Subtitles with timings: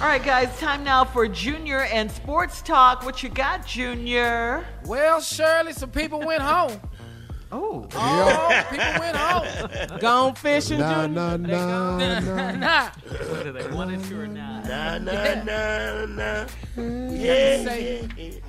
[0.00, 3.04] All right, guys, time now for Junior and Sports Talk.
[3.04, 4.64] What you got, Junior?
[4.84, 6.80] Well, Shirley, some people went home.
[7.52, 9.98] Oh, Oh, people went home.
[10.00, 11.20] gone fishing, Nah, Junior?
[11.20, 12.50] nah, nah, nah.
[12.56, 12.90] nah.
[13.30, 14.64] What are they, one and two or not?
[14.66, 16.46] Nah, nah, nah, nah.
[16.76, 18.24] You Yeah, gotta say, yeah.
[18.24, 18.40] you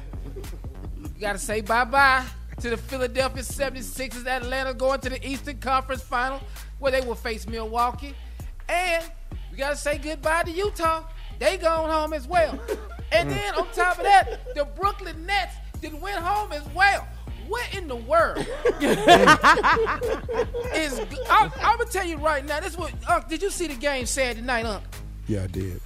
[1.22, 2.26] gotta say bye bye
[2.60, 4.26] to the Philadelphia 76ers.
[4.26, 6.42] Atlanta going to the Eastern Conference Final
[6.80, 8.16] where they will face Milwaukee.
[8.68, 9.06] And
[9.52, 11.04] we gotta say goodbye to Utah.
[11.40, 12.60] They going home as well.
[13.12, 17.08] And then on top of that, the Brooklyn Nets then went home as well.
[17.48, 18.40] What in the world
[20.76, 21.00] is?
[21.30, 22.60] I'm, I'm gonna tell you right now.
[22.60, 22.92] This what.
[23.10, 24.84] Unc, did you see the game Saturday night, Unc?
[25.28, 25.80] Yeah, I did.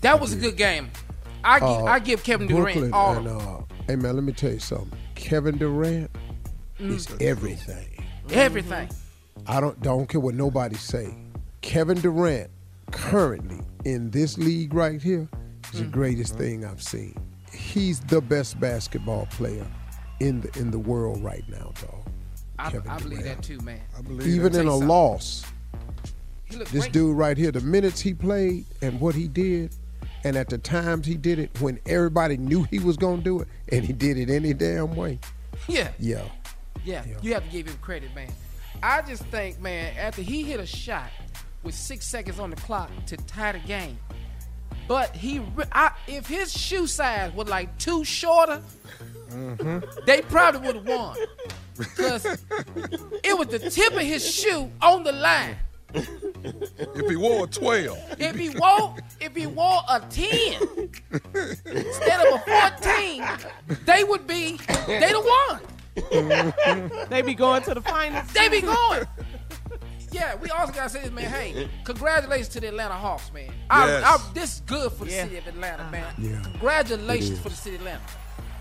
[0.00, 0.90] That was a good game.
[1.42, 3.16] I give, Uh, I give Kevin Durant Brooklyn all.
[3.18, 4.90] and uh, hey man, let me tell you something.
[5.14, 6.10] Kevin Durant
[6.78, 7.22] is Mm.
[7.22, 8.04] everything.
[8.30, 8.88] everything.
[9.46, 11.14] I don't don't care what nobody say.
[11.60, 12.50] Kevin Durant
[12.94, 15.28] currently in this league right here
[15.72, 15.84] is Mm.
[15.84, 17.14] the greatest thing I've seen.
[17.52, 19.66] He's the best basketball player
[20.20, 22.06] in the in the world right now, dog.
[22.58, 23.80] I, Kevin I believe that too, man.
[23.98, 24.88] I believe Even in a something.
[24.88, 25.44] loss,
[26.50, 26.92] this great.
[26.92, 29.74] dude right here, the minutes he played and what he did,
[30.22, 33.48] and at the times he did it when everybody knew he was gonna do it,
[33.70, 35.18] and he did it any damn way.
[35.68, 36.22] Yeah, Yeah.
[36.84, 38.30] yeah, You have to give him credit, man.
[38.82, 41.10] I just think, man, after he hit a shot
[41.64, 43.98] with six seconds on the clock to tie the game,
[44.86, 45.40] but he,
[45.72, 48.62] I, if his shoe size was like two shorter,
[49.30, 49.80] mm-hmm.
[50.06, 51.16] they probably would have won.
[51.76, 52.24] Because
[53.24, 55.56] it was the tip of his shoe on the line.
[55.94, 60.90] If he wore a 12, If he wore, if he wore a 10
[61.64, 63.24] instead of a 14,
[63.86, 65.60] they would be, they'd have won.
[67.08, 68.26] They'd be going to the finals.
[68.32, 69.06] They'd be going.
[70.14, 71.28] Yeah, we also gotta say this, man.
[71.28, 73.50] Hey, congratulations to the Atlanta Hawks, man.
[73.68, 74.04] I, Yes.
[74.04, 75.24] I, this is good for the Yeah.
[75.24, 76.04] city of Atlanta, man.
[76.04, 76.14] Uh-huh.
[76.18, 78.02] Yeah, Congratulations for the city of Atlanta.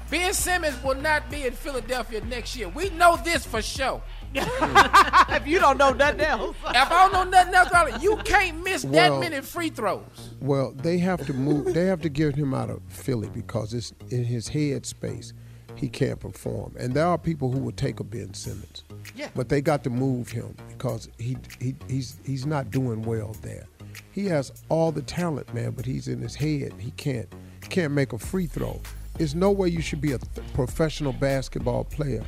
[0.09, 2.69] Ben Simmons will not be in Philadelphia next year.
[2.69, 4.01] We know this for sure.
[4.35, 6.55] if you don't know nothing else.
[6.69, 10.01] If I don't know nothing else about it, you can't miss that many free throws.
[10.39, 11.73] Well, they have to move.
[11.73, 15.33] They have to get him out of Philly because it's in his head space.
[15.75, 18.83] He can't perform, and there are people who would take a Ben Simmons.
[19.15, 19.29] Yeah.
[19.35, 23.65] But they got to move him because he, he he's he's not doing well there.
[24.11, 26.73] He has all the talent, man, but he's in his head.
[26.79, 27.27] He can't
[27.69, 28.79] can't make a free throw.
[29.17, 32.23] There's no way you should be a th- professional basketball player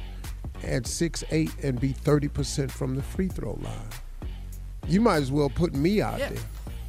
[0.63, 3.89] at six eight and be 30% from the free throw line.
[4.87, 6.29] You might as well put me out Yeah.
[6.29, 6.43] there.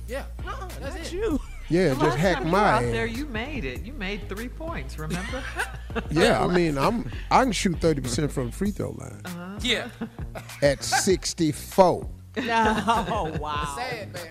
[0.09, 0.25] Yeah.
[0.44, 1.12] No, that's, That's it.
[1.14, 1.41] you.
[1.69, 2.93] Yeah, The just last hack time you my were out ass.
[2.93, 3.82] there, you made it.
[3.82, 4.99] You made three points.
[4.99, 5.43] Remember?
[6.11, 9.59] Yeah, I mean, I'm I can shoot 30% from the free throw line Uh-huh.
[9.63, 9.89] Yeah.
[10.63, 12.09] at 64.
[12.39, 13.75] oh wow.
[13.77, 14.31] Sad, man.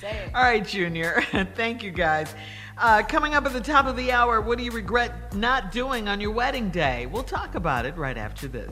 [0.00, 0.30] Sad.
[0.34, 1.22] All right, Junior.
[1.54, 2.34] Thank you, guys.
[2.76, 6.06] Uh, coming up at the top of the hour, what do you regret not doing
[6.06, 7.06] on your wedding day?
[7.06, 8.70] We'll talk about it right after this.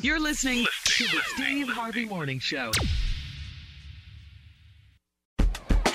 [0.00, 2.72] You're listening to the Steve Harvey Morning Show.